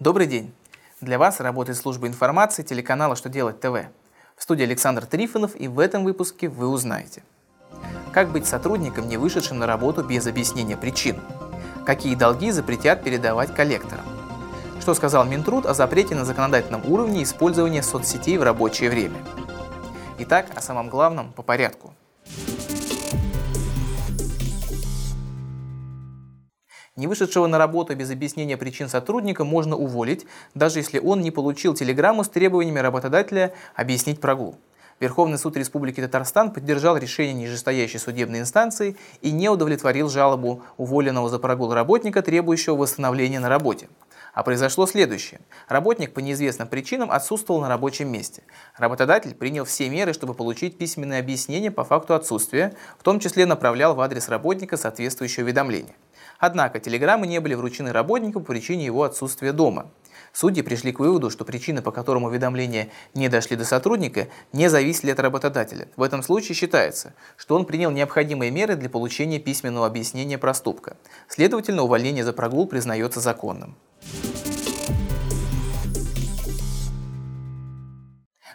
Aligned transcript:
Добрый 0.00 0.26
день! 0.26 0.52
Для 1.00 1.20
вас 1.20 1.38
работает 1.38 1.78
служба 1.78 2.08
информации 2.08 2.64
телеканала 2.64 3.14
«Что 3.14 3.28
делать 3.28 3.60
ТВ». 3.60 3.86
В 4.36 4.42
студии 4.42 4.64
Александр 4.64 5.06
Трифонов 5.06 5.54
и 5.54 5.68
в 5.68 5.78
этом 5.78 6.02
выпуске 6.02 6.48
вы 6.48 6.66
узнаете 6.66 7.22
Как 8.12 8.30
быть 8.30 8.44
сотрудником, 8.44 9.08
не 9.08 9.16
вышедшим 9.16 9.60
на 9.60 9.68
работу 9.68 10.02
без 10.02 10.26
объяснения 10.26 10.76
причин? 10.76 11.20
Какие 11.86 12.16
долги 12.16 12.50
запретят 12.50 13.04
передавать 13.04 13.54
коллекторам? 13.54 14.04
Что 14.80 14.94
сказал 14.94 15.26
Минтруд 15.26 15.64
о 15.64 15.74
запрете 15.74 16.16
на 16.16 16.24
законодательном 16.24 16.82
уровне 16.90 17.22
использования 17.22 17.84
соцсетей 17.84 18.36
в 18.36 18.42
рабочее 18.42 18.90
время? 18.90 19.24
Итак, 20.18 20.46
о 20.56 20.60
самом 20.60 20.88
главном 20.88 21.32
по 21.32 21.44
порядку– 21.44 21.94
Не 26.96 27.08
вышедшего 27.08 27.48
на 27.48 27.58
работу 27.58 27.96
без 27.96 28.08
объяснения 28.12 28.56
причин 28.56 28.88
сотрудника 28.88 29.42
можно 29.42 29.74
уволить, 29.74 30.26
даже 30.54 30.78
если 30.78 31.00
он 31.00 31.22
не 31.22 31.32
получил 31.32 31.74
телеграмму 31.74 32.22
с 32.22 32.28
требованиями 32.28 32.78
работодателя 32.78 33.52
объяснить 33.74 34.20
прогул. 34.20 34.56
Верховный 35.00 35.36
суд 35.36 35.56
Республики 35.56 36.00
Татарстан 36.00 36.52
поддержал 36.52 36.96
решение 36.96 37.34
нижестоящей 37.34 37.98
судебной 37.98 38.38
инстанции 38.38 38.96
и 39.22 39.32
не 39.32 39.48
удовлетворил 39.48 40.08
жалобу 40.08 40.62
уволенного 40.76 41.28
за 41.28 41.40
прогул 41.40 41.74
работника, 41.74 42.22
требующего 42.22 42.76
восстановления 42.76 43.40
на 43.40 43.48
работе. 43.48 43.88
А 44.32 44.44
произошло 44.44 44.86
следующее. 44.86 45.40
Работник 45.66 46.14
по 46.14 46.20
неизвестным 46.20 46.68
причинам 46.68 47.10
отсутствовал 47.10 47.60
на 47.60 47.68
рабочем 47.68 48.08
месте. 48.08 48.44
Работодатель 48.76 49.34
принял 49.34 49.64
все 49.64 49.88
меры, 49.88 50.12
чтобы 50.12 50.34
получить 50.34 50.78
письменное 50.78 51.18
объяснение 51.18 51.72
по 51.72 51.82
факту 51.82 52.14
отсутствия, 52.14 52.76
в 53.00 53.02
том 53.02 53.18
числе 53.18 53.46
направлял 53.46 53.96
в 53.96 54.00
адрес 54.00 54.28
работника 54.28 54.76
соответствующее 54.76 55.42
уведомление. 55.42 55.96
Однако 56.46 56.78
телеграммы 56.78 57.26
не 57.26 57.40
были 57.40 57.54
вручены 57.54 57.90
работнику 57.90 58.38
по 58.38 58.52
причине 58.52 58.84
его 58.84 59.04
отсутствия 59.04 59.52
дома. 59.52 59.90
Судьи 60.34 60.62
пришли 60.62 60.92
к 60.92 60.98
выводу, 60.98 61.30
что 61.30 61.42
причины, 61.42 61.80
по 61.80 61.90
которым 61.90 62.24
уведомления 62.24 62.90
не 63.14 63.30
дошли 63.30 63.56
до 63.56 63.64
сотрудника, 63.64 64.28
не 64.52 64.68
зависели 64.68 65.10
от 65.10 65.20
работодателя. 65.20 65.88
В 65.96 66.02
этом 66.02 66.22
случае 66.22 66.54
считается, 66.54 67.14
что 67.38 67.56
он 67.56 67.64
принял 67.64 67.90
необходимые 67.90 68.50
меры 68.50 68.76
для 68.76 68.90
получения 68.90 69.38
письменного 69.38 69.86
объяснения 69.86 70.36
проступка. 70.36 70.98
Следовательно, 71.28 71.82
увольнение 71.82 72.24
за 72.24 72.34
прогул 72.34 72.66
признается 72.66 73.20
законным. 73.20 73.74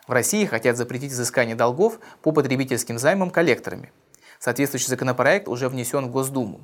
В 0.07 0.11
России 0.11 0.45
хотят 0.45 0.77
запретить 0.77 1.11
изыскание 1.11 1.55
долгов 1.55 1.99
по 2.21 2.31
потребительским 2.31 2.99
займам 2.99 3.31
коллекторами. 3.31 3.91
Соответствующий 4.37 4.89
законопроект 4.89 5.47
уже 5.47 5.69
внесен 5.69 6.05
в 6.05 6.11
Госдуму. 6.11 6.61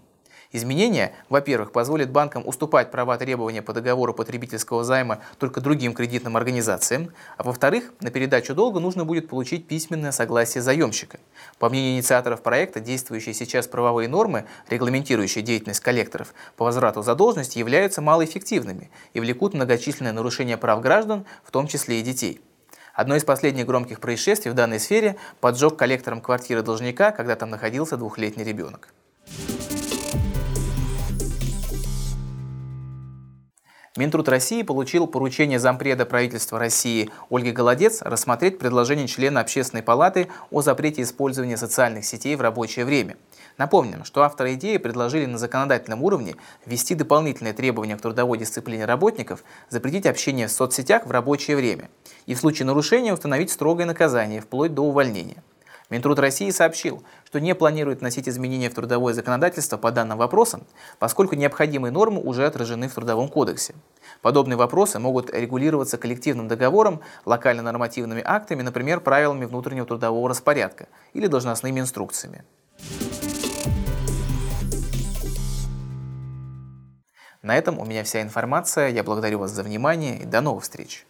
Изменения, 0.52 1.14
во-первых, 1.30 1.72
позволят 1.72 2.12
банкам 2.12 2.48
уступать 2.48 2.92
права 2.92 3.18
требования 3.18 3.62
по 3.62 3.74
договору 3.74 4.14
потребительского 4.14 4.84
займа 4.84 5.20
только 5.38 5.60
другим 5.60 5.94
кредитным 5.94 6.38
организациям, 6.38 7.12
а 7.38 7.44
во-вторых, 7.44 7.92
на 8.00 8.12
передачу 8.12 8.54
долга 8.54 8.80
нужно 8.80 9.06
будет 9.06 9.28
получить 9.28 9.68
письменное 9.68 10.12
согласие 10.12 10.62
заемщика. 10.62 11.20
По 11.60 11.70
мнению 11.70 11.96
инициаторов 11.96 12.42
проекта, 12.42 12.80
действующие 12.80 13.34
сейчас 13.34 13.68
правовые 13.68 14.08
нормы, 14.08 14.46
регламентирующие 14.70 15.44
деятельность 15.44 15.82
коллекторов 15.82 16.34
по 16.56 16.66
возврату 16.66 17.02
задолженности, 17.02 17.60
являются 17.60 18.02
малоэффективными 18.02 18.92
и 19.14 19.20
влекут 19.20 19.54
многочисленные 19.54 20.14
нарушения 20.14 20.58
прав 20.58 20.82
граждан, 20.82 21.26
в 21.44 21.52
том 21.52 21.68
числе 21.68 22.00
и 22.00 22.04
детей. 22.04 22.42
Одно 22.94 23.18
из 23.18 23.26
последних 23.26 23.66
громких 23.66 24.00
происшествий 24.00 24.52
в 24.52 24.56
данной 24.56 24.80
сфере– 24.80 25.18
поджог 25.42 25.76
коллектором 25.76 26.22
квартиры 26.22 26.62
должника, 26.62 27.12
когда 27.12 27.36
там 27.36 27.50
находился 27.50 27.98
двухлетний 27.98 28.46
ребенок. 28.46 28.94
Минтруд 33.98 34.28
России 34.28 34.62
получил 34.62 35.08
поручение 35.08 35.58
зампреда 35.58 36.06
правительства 36.06 36.60
России 36.60 37.10
Ольги 37.30 37.52
Голодец 37.52 38.02
рассмотреть 38.02 38.60
предложение 38.60 39.08
члена 39.08 39.40
Общественной 39.40 39.84
палаты 39.84 40.28
о 40.52 40.62
запрете 40.62 41.02
использования 41.02 41.56
социальных 41.56 42.04
сетей 42.04 42.36
в 42.36 42.42
рабочее 42.42 42.84
время. 42.84 43.16
Напомним, 43.58 44.04
что 44.04 44.24
авторы 44.24 44.56
идеи 44.56 44.76
предложили 44.76 45.26
на 45.26 45.38
законодательном 45.38 46.04
уровне 46.04 46.36
ввести 46.66 46.94
дополнительные 46.94 47.54
требования 47.54 47.96
к 47.96 48.02
трудовой 48.02 48.38
дисциплине 48.38 48.84
работников, 48.84 49.46
запретить 49.70 50.08
общение 50.08 50.48
в 50.48 50.52
соцсетях 50.52 51.06
в 51.06 51.12
рабочее 51.12 51.56
время 51.56 51.90
и 52.26 52.34
в 52.34 52.40
случае 52.40 52.66
нарушения 52.66 53.14
установить 53.14 53.50
строгое 53.50 53.86
наказание, 53.86 54.42
вплоть 54.42 54.74
до 54.74 54.82
увольнения. 54.82 55.42
Минтруд 55.92 56.18
России 56.18 56.50
сообщил, 56.50 57.04
что 57.26 57.40
не 57.40 57.54
планирует 57.54 58.00
вносить 58.00 58.28
изменения 58.28 58.70
в 58.70 58.74
трудовое 58.74 59.14
законодательство 59.14 59.78
по 59.78 59.92
данным 59.92 60.18
вопросам, 60.18 60.66
поскольку 60.98 61.36
необходимые 61.36 61.92
нормы 61.92 62.22
уже 62.22 62.48
отражены 62.48 62.88
в 62.88 62.94
Трудовом 62.96 63.28
кодексе. 63.30 63.76
Подобные 64.22 64.58
вопросы 64.58 64.98
могут 64.98 65.30
регулироваться 65.30 66.00
коллективным 66.00 66.48
договором, 66.48 67.02
локально-нормативными 67.26 68.24
актами, 68.26 68.64
например, 68.64 69.00
правилами 69.00 69.46
внутреннего 69.46 69.86
трудового 69.86 70.28
распорядка 70.28 70.88
или 71.14 71.28
должностными 71.28 71.80
инструкциями. 71.80 72.44
На 77.44 77.56
этом 77.56 77.78
у 77.78 77.86
меня 77.86 78.04
вся 78.04 78.24
информация. 78.24 78.90
Я 78.90 79.04
благодарю 79.04 79.38
вас 79.38 79.52
за 79.52 79.62
внимание 79.62 80.18
и 80.18 80.26
до 80.26 80.42
новых 80.42 80.64
встреч. 80.64 81.06